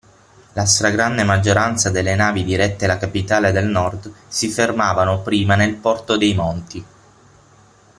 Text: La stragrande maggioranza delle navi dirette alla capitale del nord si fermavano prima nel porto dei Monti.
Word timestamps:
La 0.53 0.65
stragrande 0.65 1.23
maggioranza 1.23 1.91
delle 1.91 2.15
navi 2.15 2.43
dirette 2.43 2.85
alla 2.85 2.97
capitale 2.97 3.51
del 3.51 3.67
nord 3.67 4.11
si 4.27 4.49
fermavano 4.49 5.21
prima 5.21 5.53
nel 5.53 5.75
porto 5.75 6.17
dei 6.17 6.33
Monti. 6.33 6.85